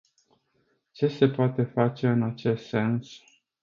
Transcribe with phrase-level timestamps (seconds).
[0.93, 3.21] Ce se poate face în acest sens?